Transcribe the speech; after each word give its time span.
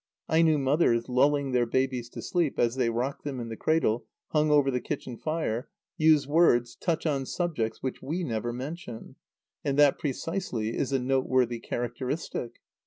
Aino 0.29 0.57
mothers, 0.57 1.07
lulling 1.07 1.51
their 1.51 1.67
babies 1.67 2.09
to 2.09 2.23
sleep, 2.23 2.57
as 2.57 2.73
they 2.73 2.89
rock 2.89 3.21
them 3.21 3.39
in 3.39 3.49
the 3.49 3.55
cradle 3.55 4.07
hung 4.29 4.49
over 4.49 4.71
the 4.71 4.81
kitchen 4.81 5.15
fire, 5.15 5.69
use 5.95 6.27
words, 6.27 6.75
touch 6.75 7.05
on 7.05 7.23
subjects 7.27 7.83
which 7.83 8.01
we 8.01 8.23
never 8.23 8.51
mention; 8.51 9.15
and 9.63 9.77
that 9.77 9.99
precisely 9.99 10.75
is 10.75 10.91
a 10.91 10.97
noteworthy 10.97 11.59
characteristic. 11.59 12.55